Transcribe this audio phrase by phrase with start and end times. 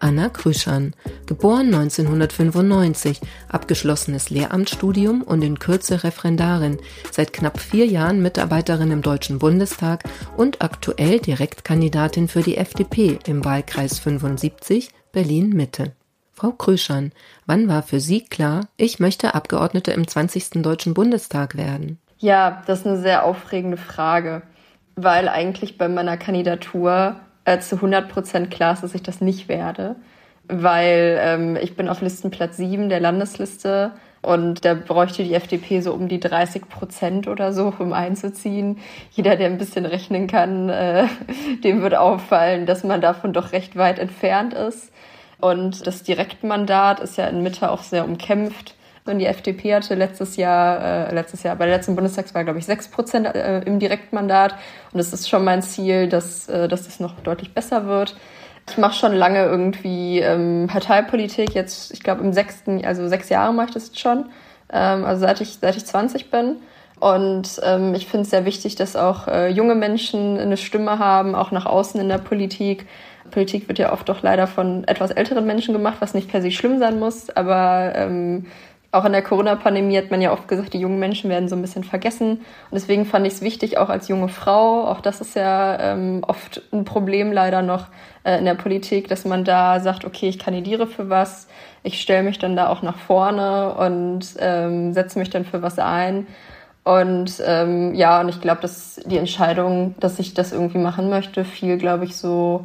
[0.00, 0.94] Anna Krüschan,
[1.26, 6.78] geboren 1995, abgeschlossenes Lehramtsstudium und in Kürze Referendarin,
[7.10, 10.04] seit knapp vier Jahren Mitarbeiterin im Deutschen Bundestag
[10.36, 15.92] und aktuell Direktkandidatin für die FDP im Wahlkreis 75 Berlin Mitte.
[16.32, 17.10] Frau Krüschan,
[17.46, 20.62] wann war für Sie klar, ich möchte Abgeordnete im 20.
[20.62, 21.98] Deutschen Bundestag werden?
[22.18, 24.42] Ja, das ist eine sehr aufregende Frage,
[24.94, 27.16] weil eigentlich bei meiner Kandidatur
[27.48, 29.96] äh, zu 100 Prozent klar ist, dass ich das nicht werde,
[30.48, 35.94] weil ähm, ich bin auf Listenplatz 7 der Landesliste und da bräuchte die FDP so
[35.94, 38.78] um die 30 Prozent oder so, um einzuziehen.
[39.12, 41.06] Jeder, der ein bisschen rechnen kann, äh,
[41.64, 44.92] dem wird auffallen, dass man davon doch recht weit entfernt ist.
[45.40, 48.74] Und das Direktmandat ist ja in Mitte auch sehr umkämpft.
[49.08, 52.66] Und die FDP hatte letztes Jahr, äh, letztes Jahr bei der letzten Bundestagswahl, glaube ich,
[52.66, 54.54] sechs Prozent äh, im Direktmandat.
[54.92, 58.16] Und es ist schon mein Ziel, dass, äh, dass das noch deutlich besser wird.
[58.68, 61.54] Ich mache schon lange irgendwie ähm, Parteipolitik.
[61.54, 64.26] Jetzt, ich glaube, im sechsten, also sechs Jahre mache ich das jetzt schon.
[64.70, 66.56] Ähm, also seit ich, seit ich 20 bin.
[67.00, 71.34] Und ähm, ich finde es sehr wichtig, dass auch äh, junge Menschen eine Stimme haben,
[71.34, 72.86] auch nach außen in der Politik.
[73.30, 76.50] Politik wird ja oft doch leider von etwas älteren Menschen gemacht, was nicht per se
[76.50, 78.46] schlimm sein muss, aber ähm,
[78.90, 81.60] auch in der Corona-Pandemie hat man ja oft gesagt, die jungen Menschen werden so ein
[81.60, 82.30] bisschen vergessen.
[82.30, 86.22] Und deswegen fand ich es wichtig, auch als junge Frau, auch das ist ja ähm,
[86.26, 87.88] oft ein Problem leider noch
[88.24, 91.48] äh, in der Politik, dass man da sagt, okay, ich kandidiere für was,
[91.82, 95.78] ich stelle mich dann da auch nach vorne und ähm, setze mich dann für was
[95.78, 96.26] ein.
[96.82, 101.44] Und ähm, ja, und ich glaube, dass die Entscheidung, dass ich das irgendwie machen möchte,
[101.44, 102.64] fiel, glaube ich, so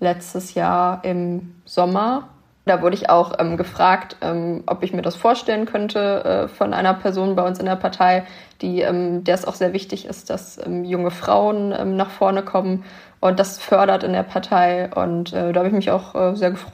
[0.00, 2.28] letztes Jahr im Sommer
[2.66, 6.74] da wurde ich auch ähm, gefragt, ähm, ob ich mir das vorstellen könnte äh, von
[6.74, 8.26] einer Person bei uns in der Partei,
[8.60, 12.42] die, ähm, der es auch sehr wichtig ist, dass ähm, junge Frauen ähm, nach vorne
[12.42, 12.84] kommen
[13.20, 14.90] und das fördert in der Partei.
[14.92, 16.72] Und äh, da habe ich mich auch äh, sehr gefreut.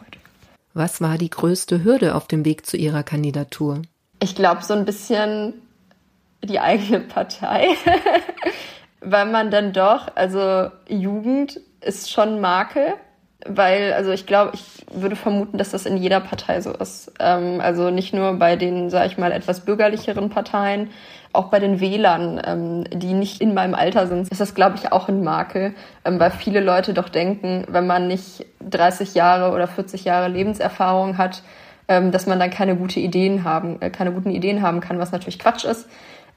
[0.73, 3.83] Was war die größte Hürde auf dem Weg zu Ihrer Kandidatur?
[4.21, 5.53] Ich glaube, so ein bisschen
[6.43, 7.69] die eigene Partei,
[9.03, 12.95] weil man dann doch, also Jugend ist schon Makel
[13.47, 17.13] weil, also ich glaube, ich würde vermuten, dass das in jeder Partei so ist.
[17.19, 20.91] Ähm, also nicht nur bei den, sage ich mal, etwas bürgerlicheren Parteien,
[21.33, 24.93] auch bei den Wählern, ähm, die nicht in meinem Alter sind, ist das, glaube ich,
[24.93, 29.67] auch ein Makel, ähm, weil viele Leute doch denken, wenn man nicht 30 Jahre oder
[29.67, 31.43] 40 Jahre Lebenserfahrung hat,
[31.89, 35.13] ähm, dass man dann keine gute Ideen haben, äh, keine guten Ideen haben kann, was
[35.13, 35.89] natürlich Quatsch ist.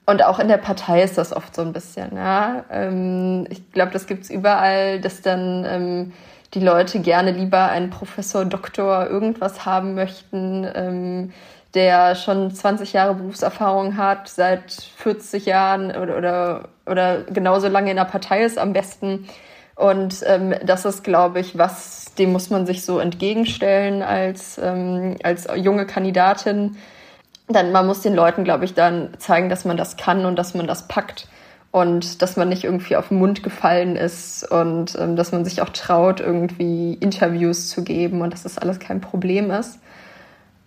[0.07, 2.15] Und auch in der Partei ist das oft so ein bisschen.
[2.15, 2.63] Ja?
[2.69, 6.13] Ähm, ich glaube, das gibt's überall, dass dann ähm,
[6.53, 11.33] die Leute gerne lieber einen Professor, Doktor, irgendwas haben möchten, ähm,
[11.73, 17.97] der schon 20 Jahre Berufserfahrung hat, seit 40 Jahren oder, oder, oder genauso lange in
[17.97, 19.27] der Partei ist am besten.
[19.75, 25.17] Und ähm, das ist, glaube ich, was, dem muss man sich so entgegenstellen als, ähm,
[25.21, 26.77] als junge Kandidatin.
[27.49, 30.53] Dann man muss den Leuten, glaube ich, dann zeigen, dass man das kann und dass
[30.53, 31.27] man das packt
[31.75, 35.61] und dass man nicht irgendwie auf den Mund gefallen ist und ähm, dass man sich
[35.61, 39.79] auch traut, irgendwie Interviews zu geben und dass das alles kein Problem ist.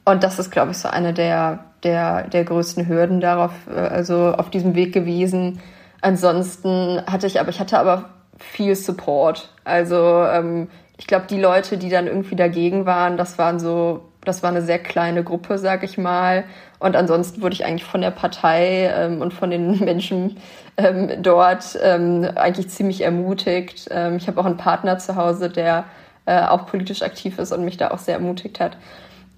[0.05, 4.35] Und das ist, glaube ich, so eine der, der, der größten Hürden darauf, äh, also
[4.35, 5.63] auf diesem Weg gewesen.
[6.03, 9.49] Ansonsten hatte ich aber, ich hatte aber viel Support.
[9.65, 10.69] Also ähm,
[10.99, 14.62] ich glaube, die Leute, die dann irgendwie dagegen waren, das waren so das war eine
[14.62, 16.44] sehr kleine Gruppe, sag ich mal.
[16.78, 20.37] Und ansonsten wurde ich eigentlich von der Partei ähm, und von den Menschen
[20.77, 23.88] ähm, dort ähm, eigentlich ziemlich ermutigt.
[23.91, 25.84] Ähm, ich habe auch einen Partner zu Hause, der
[26.27, 28.77] äh, auch politisch aktiv ist und mich da auch sehr ermutigt hat.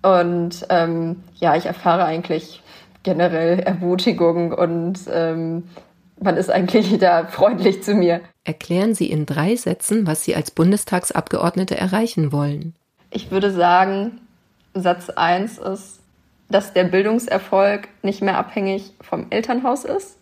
[0.02, 2.62] Und ähm, ja, ich erfahre eigentlich
[3.02, 5.64] generell Ermutigung und ähm,
[6.20, 8.20] man ist eigentlich da freundlich zu mir.
[8.44, 12.74] Erklären Sie in drei Sätzen, was Sie als Bundestagsabgeordnete erreichen wollen.
[13.10, 14.20] Ich würde sagen,
[14.74, 16.00] Satz 1 ist,
[16.48, 20.18] dass der Bildungserfolg nicht mehr abhängig vom Elternhaus ist.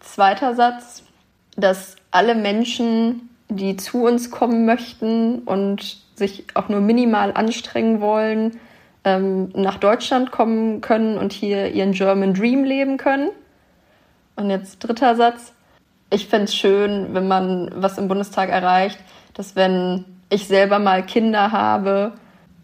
[0.00, 1.04] Zweiter Satz,
[1.56, 8.58] dass alle Menschen, die zu uns kommen möchten und sich auch nur minimal anstrengen wollen,
[9.04, 13.30] ähm, nach Deutschland kommen können und hier ihren German Dream leben können.
[14.36, 15.52] Und jetzt dritter Satz.
[16.10, 18.98] Ich fände es schön, wenn man was im Bundestag erreicht,
[19.34, 22.12] dass wenn ich selber mal Kinder habe,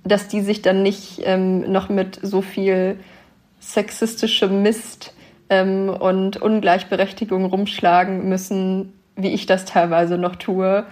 [0.04, 2.98] dass die sich dann nicht ähm, noch mit so viel
[3.60, 5.14] sexistischem Mist
[5.50, 10.86] ähm, und Ungleichberechtigung rumschlagen müssen, wie ich das teilweise noch tue,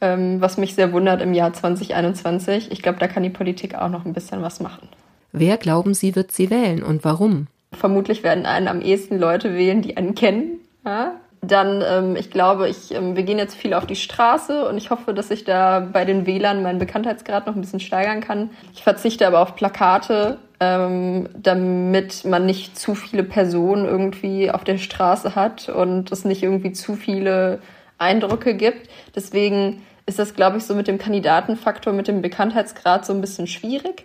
[0.00, 2.70] ähm, was mich sehr wundert im Jahr 2021.
[2.70, 4.88] Ich glaube, da kann die Politik auch noch ein bisschen was machen.
[5.32, 7.48] Wer glauben Sie, wird sie wählen und warum?
[7.72, 10.60] Vermutlich werden einen am ehesten Leute wählen, die einen kennen.
[10.84, 11.12] Ja?
[11.46, 14.90] Dann, ähm, ich glaube, ich, ähm, wir gehen jetzt viel auf die Straße und ich
[14.90, 18.50] hoffe, dass ich da bei den Wählern meinen Bekanntheitsgrad noch ein bisschen steigern kann.
[18.74, 24.78] Ich verzichte aber auf Plakate, ähm, damit man nicht zu viele Personen irgendwie auf der
[24.78, 27.60] Straße hat und es nicht irgendwie zu viele
[27.98, 28.88] Eindrücke gibt.
[29.14, 33.46] Deswegen ist das, glaube ich, so mit dem Kandidatenfaktor, mit dem Bekanntheitsgrad so ein bisschen
[33.46, 34.04] schwierig.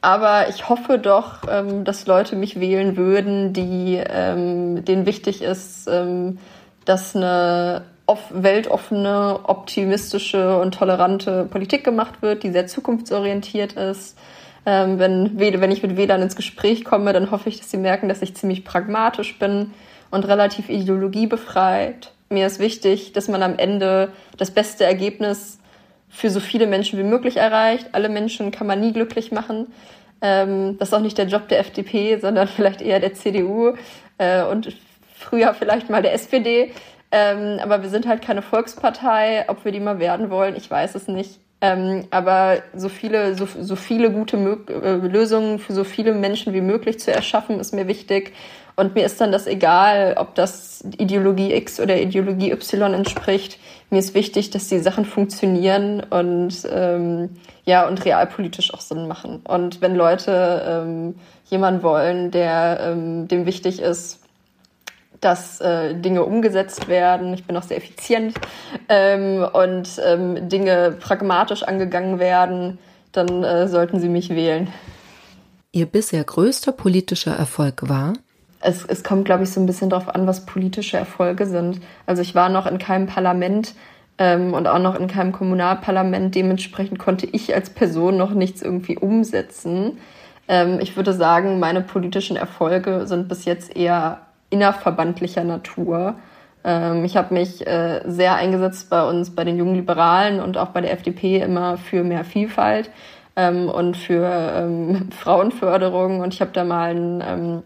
[0.00, 5.88] Aber ich hoffe doch, ähm, dass Leute mich wählen würden, die ähm, denen wichtig ist,
[5.90, 6.38] ähm,
[6.88, 7.82] dass eine
[8.30, 14.16] weltoffene, optimistische und tolerante Politik gemacht wird, die sehr zukunftsorientiert ist.
[14.64, 18.08] Ähm, wenn, wenn ich mit Wählern ins Gespräch komme, dann hoffe ich, dass sie merken,
[18.08, 19.72] dass ich ziemlich pragmatisch bin
[20.10, 22.12] und relativ ideologiebefreit.
[22.30, 25.58] Mir ist wichtig, dass man am Ende das beste Ergebnis
[26.08, 27.88] für so viele Menschen wie möglich erreicht.
[27.92, 29.66] Alle Menschen kann man nie glücklich machen.
[30.22, 33.74] Ähm, das ist auch nicht der Job der FDP, sondern vielleicht eher der CDU
[34.16, 34.72] äh, und
[35.18, 36.72] früher vielleicht mal der SPD.
[37.10, 39.44] Ähm, aber wir sind halt keine Volkspartei.
[39.48, 41.40] Ob wir die mal werden wollen, ich weiß es nicht.
[41.60, 46.52] Ähm, aber so viele, so, so viele gute Mö äh, Lösungen für so viele Menschen
[46.52, 48.32] wie möglich zu erschaffen, ist mir wichtig.
[48.76, 53.58] Und mir ist dann das egal, ob das Ideologie X oder Ideologie Y entspricht.
[53.90, 57.30] Mir ist wichtig, dass die Sachen funktionieren und ähm,
[57.64, 59.40] ja und realpolitisch auch Sinn machen.
[59.48, 61.16] Und wenn Leute ähm,
[61.46, 64.20] jemanden wollen, der ähm, dem wichtig ist,
[65.20, 67.34] dass äh, Dinge umgesetzt werden.
[67.34, 68.34] Ich bin auch sehr effizient
[68.88, 72.78] ähm, und ähm, Dinge pragmatisch angegangen werden,
[73.12, 74.68] dann äh, sollten Sie mich wählen.
[75.72, 78.14] Ihr bisher größter politischer Erfolg war?
[78.60, 81.80] es, es kommt, glaube ich, so ein bisschen darauf an, was politische Erfolge sind.
[82.06, 83.74] Also ich war noch in keinem Parlament
[84.18, 86.34] ähm, und auch noch in keinem Kommunalparlament.
[86.34, 89.98] Dementsprechend konnte ich als Person noch nichts irgendwie umsetzen.
[90.48, 96.14] Ähm, ich würde sagen, meine politischen Erfolge sind bis jetzt eher innerverbandlicher Natur.
[96.64, 100.68] Ähm, ich habe mich äh, sehr eingesetzt bei uns, bei den jungen Liberalen und auch
[100.68, 102.90] bei der FDP immer für mehr Vielfalt
[103.36, 106.20] ähm, und für ähm, Frauenförderung.
[106.20, 107.62] Und ich habe da mal ein ähm,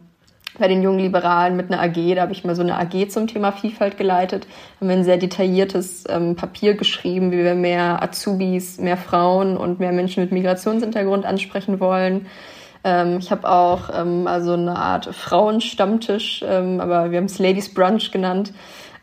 [0.58, 3.26] bei den jungen Liberalen mit einer AG, da habe ich mal so eine AG zum
[3.26, 4.46] Thema Vielfalt geleitet,
[4.78, 9.80] haben wir ein sehr detailliertes ähm, Papier geschrieben, wie wir mehr Azubis, mehr Frauen und
[9.80, 12.26] mehr Menschen mit Migrationshintergrund ansprechen wollen.
[12.84, 17.72] Ähm, ich habe auch ähm, also eine Art Frauenstammtisch, ähm, aber wir haben es Ladies
[17.72, 18.52] Brunch genannt,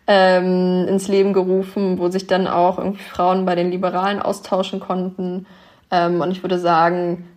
[0.07, 5.45] ähm, ins Leben gerufen, wo sich dann auch irgendwie Frauen bei den Liberalen austauschen konnten.
[5.91, 7.27] Ähm, und ich würde sagen,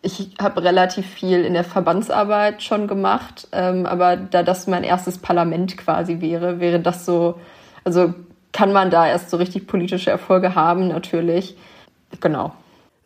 [0.00, 5.18] ich habe relativ viel in der Verbandsarbeit schon gemacht, ähm, aber da das mein erstes
[5.18, 7.40] Parlament quasi wäre, wäre das so,
[7.84, 8.14] also
[8.52, 11.56] kann man da erst so richtig politische Erfolge haben, natürlich.
[12.20, 12.52] Genau.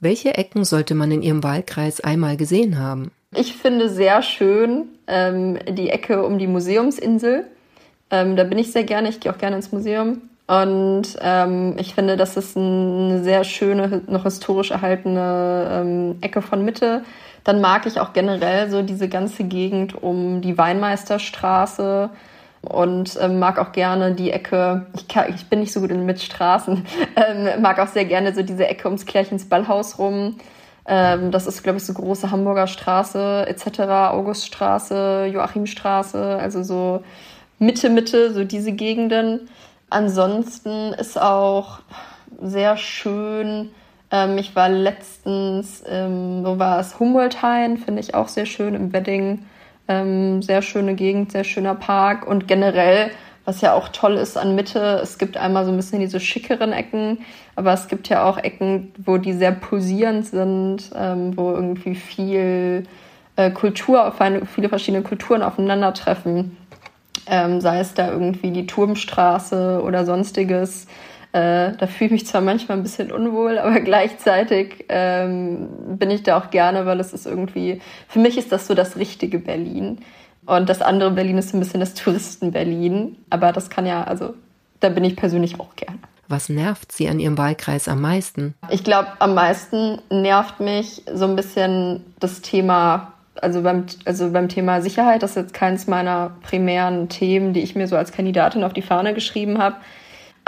[0.00, 3.10] Welche Ecken sollte man in Ihrem Wahlkreis einmal gesehen haben?
[3.34, 7.44] Ich finde sehr schön ähm, die Ecke um die Museumsinsel.
[8.10, 9.08] Ähm, da bin ich sehr gerne.
[9.08, 10.22] Ich gehe auch gerne ins Museum.
[10.46, 16.64] Und ähm, ich finde, das ist eine sehr schöne, noch historisch erhaltene ähm, Ecke von
[16.64, 17.02] Mitte.
[17.44, 22.08] Dann mag ich auch generell so diese ganze Gegend um die Weinmeisterstraße
[22.62, 26.06] und ähm, mag auch gerne die Ecke, ich, kann, ich bin nicht so gut in
[26.06, 26.84] mit Straßen,
[27.16, 30.36] ähm, mag auch sehr gerne so diese Ecke ums Kirchens Ballhaus rum.
[30.86, 37.02] Ähm, das ist, glaube ich, so große Hamburger Straße etc., Auguststraße, Joachimstraße, also so
[37.58, 39.48] Mitte, Mitte, so diese Gegenden.
[39.90, 41.80] Ansonsten ist auch
[42.40, 43.70] sehr schön.
[44.10, 46.98] Ähm, ich war letztens, ähm, wo war es?
[46.98, 49.44] Humboldthain, finde ich auch sehr schön im Wedding.
[49.88, 53.10] Ähm, sehr schöne Gegend, sehr schöner Park und generell,
[53.44, 56.72] was ja auch toll ist an Mitte, es gibt einmal so ein bisschen diese schickeren
[56.72, 57.18] Ecken,
[57.56, 62.84] aber es gibt ja auch Ecken, wo die sehr posierend sind, ähm, wo irgendwie viel
[63.36, 66.56] äh, Kultur, auf eine, viele verschiedene Kulturen aufeinandertreffen
[67.28, 70.86] ähm, sei es da irgendwie die Turmstraße oder sonstiges.
[71.32, 75.68] Äh, da fühle ich mich zwar manchmal ein bisschen unwohl, aber gleichzeitig ähm,
[75.98, 78.96] bin ich da auch gerne, weil es ist irgendwie, für mich ist das so das
[78.96, 79.98] richtige Berlin.
[80.46, 83.16] Und das andere Berlin ist ein bisschen das Touristen-Berlin.
[83.28, 84.34] Aber das kann ja, also
[84.80, 85.98] da bin ich persönlich auch gerne.
[86.26, 88.54] Was nervt Sie an Ihrem Wahlkreis am meisten?
[88.70, 94.48] Ich glaube, am meisten nervt mich so ein bisschen das Thema also beim, also beim
[94.48, 98.64] Thema Sicherheit, das ist jetzt keins meiner primären Themen, die ich mir so als Kandidatin
[98.64, 99.76] auf die Fahne geschrieben habe.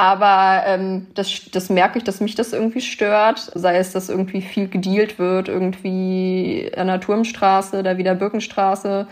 [0.00, 3.52] Aber ähm, das, das merke ich, dass mich das irgendwie stört.
[3.54, 9.06] Sei es, dass irgendwie viel gedealt wird, irgendwie an der Turmstraße, da wieder Birkenstraße.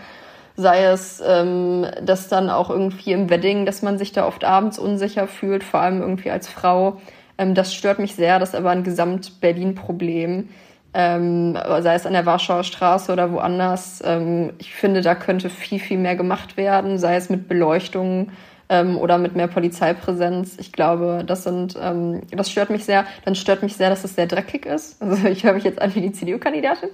[0.55, 4.79] sei es, ähm, dass dann auch irgendwie im Wedding, dass man sich da oft abends
[4.79, 6.99] unsicher fühlt, vor allem irgendwie als Frau.
[7.37, 10.49] Ähm, das stört mich sehr, das ist aber ein Gesamt-Berlin-Problem.
[10.95, 14.01] Ähm, sei es an der Warschauer Straße oder woanders.
[14.03, 18.31] Ähm, ich finde, da könnte viel, viel mehr gemacht werden, sei es mit Beleuchtung
[18.69, 20.57] ähm, oder mit mehr Polizeipräsenz.
[20.59, 23.05] Ich glaube, das sind, ähm, das stört mich sehr.
[23.25, 25.01] Dann stört mich sehr, dass es sehr dreckig ist.
[25.01, 26.89] Also ich höre mich jetzt an wie die CDU-Kandidatin.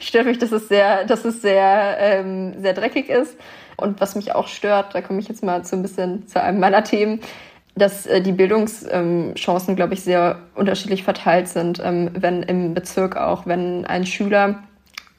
[0.00, 3.36] Stört mich, dass es sehr, dass es sehr, ähm, sehr dreckig ist.
[3.76, 6.60] Und was mich auch stört, da komme ich jetzt mal so ein bisschen zu einem
[6.60, 7.20] meiner Themen,
[7.74, 13.46] dass äh, die Bildungschancen, glaube ich, sehr unterschiedlich verteilt sind, ähm, wenn im Bezirk auch,
[13.46, 14.62] wenn ein Schüler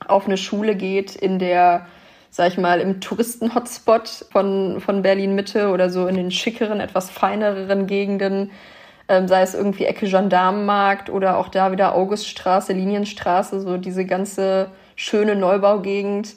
[0.07, 1.87] auf eine Schule geht, in der
[2.31, 7.87] sag ich mal, im Touristen-Hotspot von, von Berlin-Mitte oder so in den schickeren, etwas feineren
[7.87, 8.51] Gegenden,
[9.09, 14.69] ähm, sei es irgendwie Ecke Gendarmenmarkt oder auch da wieder Auguststraße, Linienstraße, so diese ganze
[14.95, 16.35] schöne Neubaugegend.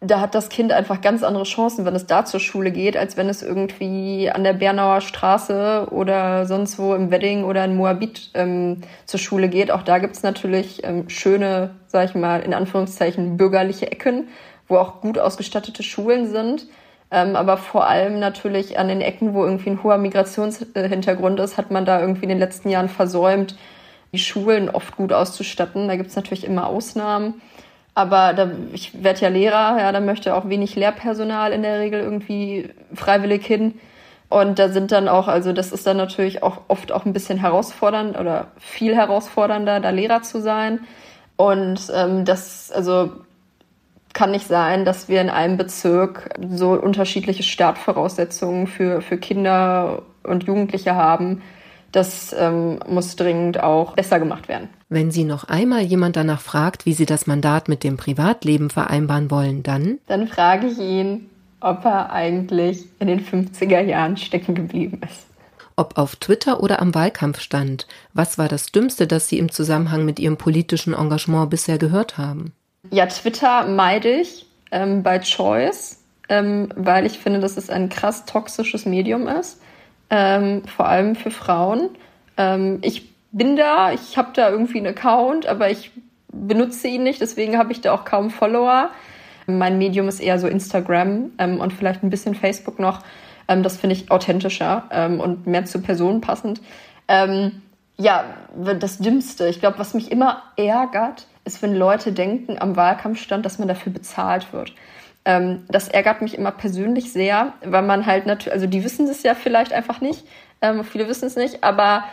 [0.00, 3.16] Da hat das Kind einfach ganz andere Chancen, wenn es da zur Schule geht, als
[3.18, 8.30] wenn es irgendwie an der Bernauer Straße oder sonst wo im Wedding oder in Moabit
[8.32, 9.70] ähm, zur Schule geht.
[9.70, 14.28] Auch da gibt's natürlich ähm, schöne, sag ich mal, in Anführungszeichen bürgerliche Ecken
[14.68, 16.66] wo auch gut ausgestattete Schulen sind.
[17.10, 21.70] Ähm, aber vor allem natürlich an den Ecken, wo irgendwie ein hoher Migrationshintergrund ist, hat
[21.70, 23.56] man da irgendwie in den letzten Jahren versäumt,
[24.12, 25.88] die Schulen oft gut auszustatten.
[25.88, 27.40] Da gibt's natürlich immer Ausnahmen.
[27.94, 32.00] Aber da, ich werde ja Lehrer, ja, da möchte auch wenig Lehrpersonal in der Regel
[32.00, 33.74] irgendwie freiwillig hin.
[34.28, 37.38] Und da sind dann auch, also das ist dann natürlich auch oft auch ein bisschen
[37.38, 40.80] herausfordernd oder viel herausfordernder, da Lehrer zu sein.
[41.36, 43.12] Und ähm, das, also
[44.18, 50.42] kann nicht sein, dass wir in einem Bezirk so unterschiedliche Startvoraussetzungen für, für Kinder und
[50.42, 51.40] Jugendliche haben.
[51.92, 54.70] Das ähm, muss dringend auch besser gemacht werden.
[54.88, 59.30] Wenn Sie noch einmal jemand danach fragt, wie Sie das Mandat mit dem Privatleben vereinbaren
[59.30, 59.98] wollen, dann?
[60.08, 65.26] Dann frage ich ihn, ob er eigentlich in den 50er Jahren stecken geblieben ist.
[65.76, 70.04] Ob auf Twitter oder am Wahlkampf stand, was war das Dümmste, das Sie im Zusammenhang
[70.04, 72.52] mit Ihrem politischen Engagement bisher gehört haben?
[72.90, 78.24] Ja, Twitter meide ich ähm, bei Choice, ähm, weil ich finde, dass es ein krass
[78.24, 79.60] toxisches Medium ist,
[80.10, 81.90] ähm, vor allem für Frauen.
[82.36, 85.90] Ähm, ich bin da, ich habe da irgendwie einen Account, aber ich
[86.32, 88.90] benutze ihn nicht, deswegen habe ich da auch kaum Follower.
[89.46, 93.00] Mein Medium ist eher so Instagram ähm, und vielleicht ein bisschen Facebook noch.
[93.48, 94.84] Ähm, das finde ich authentischer
[95.18, 96.60] und mehr zu Personen passend.
[98.00, 98.24] Ja,
[98.78, 99.48] das Dümmste.
[99.48, 103.92] Ich glaube, was mich immer ärgert, ist, wenn Leute denken am Wahlkampfstand, dass man dafür
[103.92, 104.72] bezahlt wird.
[105.24, 109.22] Ähm, das ärgert mich immer persönlich sehr, weil man halt natürlich, also die wissen es
[109.24, 110.24] ja vielleicht einfach nicht,
[110.62, 112.04] ähm, viele wissen es nicht, aber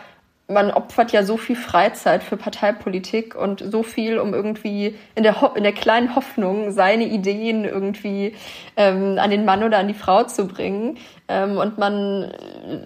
[0.48, 5.40] man opfert ja so viel Freizeit für Parteipolitik und so viel, um irgendwie in der,
[5.40, 8.36] Ho in der kleinen Hoffnung seine Ideen irgendwie
[8.76, 10.98] ähm, an den Mann oder an die Frau zu bringen.
[11.26, 12.32] Ähm, und man,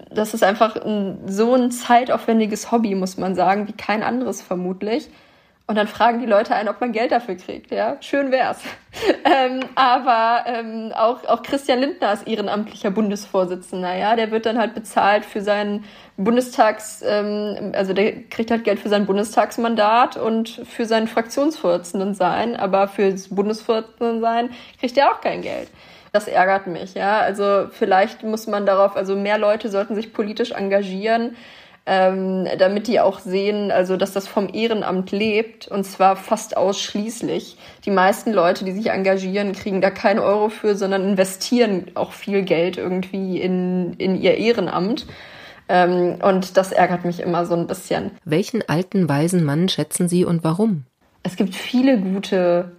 [0.09, 5.09] das ist einfach ein, so ein zeitaufwendiges Hobby, muss man sagen, wie kein anderes vermutlich.
[5.71, 7.71] Und dann fragen die Leute einen, ob man Geld dafür kriegt.
[7.71, 8.59] Ja, schön wär's.
[9.23, 13.95] ähm, aber ähm, auch, auch Christian Lindner ist ehrenamtlicher Bundesvorsitzender.
[13.95, 15.85] Ja, der wird dann halt bezahlt für seinen
[16.23, 22.55] Bundestags, ähm, also der kriegt halt Geld für sein Bundestagsmandat und für seinen Fraktionsvorsitzenden sein.
[22.55, 24.49] Aber fürs Bundesvorsitzenden sein
[24.79, 25.69] kriegt er auch kein Geld.
[26.11, 26.93] Das ärgert mich.
[26.93, 31.35] Ja, also vielleicht muss man darauf, also mehr Leute sollten sich politisch engagieren
[31.85, 37.57] ähm, damit die auch sehen, also dass das vom Ehrenamt lebt und zwar fast ausschließlich.
[37.85, 42.43] Die meisten Leute, die sich engagieren, kriegen da keinen Euro für, sondern investieren auch viel
[42.43, 45.07] Geld irgendwie in, in ihr Ehrenamt.
[45.71, 48.11] Ähm, und das ärgert mich immer so ein bisschen.
[48.25, 50.83] Welchen alten, weisen Mann schätzen Sie und warum?
[51.23, 52.73] Es gibt viele gute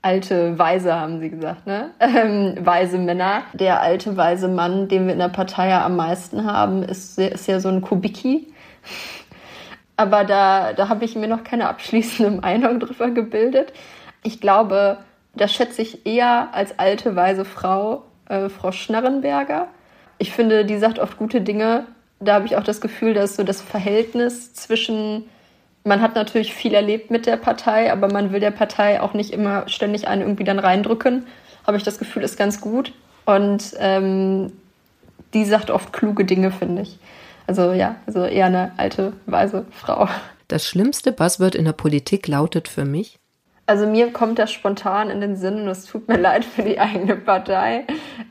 [0.00, 1.90] alte Weise, haben sie gesagt, ne?
[2.00, 3.42] Ähm, weise Männer.
[3.52, 7.48] Der alte weise Mann, den wir in der Partei ja am meisten haben, ist, ist
[7.48, 8.46] ja so ein Kubicki.
[9.96, 13.74] Aber da, da habe ich mir noch keine abschließende Meinung drüber gebildet.
[14.22, 14.98] Ich glaube,
[15.34, 19.68] das schätze ich eher als alte weise Frau, äh, Frau Schnarrenberger.
[20.16, 21.84] Ich finde, die sagt oft gute Dinge.
[22.20, 25.24] Da habe ich auch das Gefühl, dass so das Verhältnis zwischen
[25.84, 29.32] man hat natürlich viel erlebt mit der Partei, aber man will der Partei auch nicht
[29.32, 31.26] immer ständig einen irgendwie dann reindrücken.
[31.66, 32.92] Habe ich das Gefühl, ist ganz gut.
[33.24, 34.52] Und ähm,
[35.34, 36.98] die sagt oft kluge Dinge, finde ich.
[37.46, 40.08] Also ja, also eher eine alte, weise Frau.
[40.48, 43.18] Das schlimmste Buzzword in der Politik lautet für mich?
[43.68, 46.80] Also mir kommt das spontan in den Sinn und es tut mir leid für die
[46.80, 47.84] eigene Partei.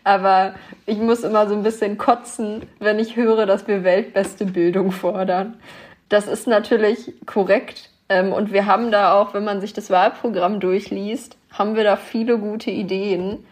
[0.04, 0.56] Aber
[0.88, 5.60] ich muss immer so ein bisschen kotzen, wenn ich höre, dass wir weltbeste Bildung fordern.
[6.10, 7.92] Das ist natürlich korrekt.
[8.10, 11.98] Ähm, und wir haben da auch, wenn man sich das Wahlprogramm durchliest, haben wir da
[11.98, 13.46] viele gute Ideen.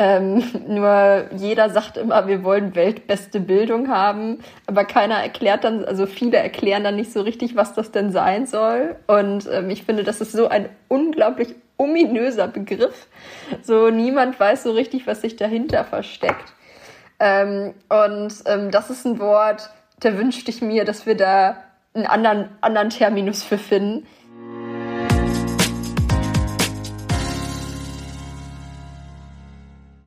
[0.00, 6.06] Ähm, nur jeder sagt immer, wir wollen weltbeste Bildung haben, aber keiner erklärt dann, also
[6.06, 8.96] viele erklären dann nicht so richtig, was das denn sein soll.
[9.06, 13.08] Und ähm, ich finde, das ist so ein unglaublich ominöser Begriff.
[13.62, 16.54] So niemand weiß so richtig, was sich dahinter versteckt.
[17.18, 19.68] Ähm, und ähm, das ist ein Wort,
[20.00, 21.58] da wünschte ich mir, dass wir da
[21.92, 24.06] einen anderen, anderen Terminus für finden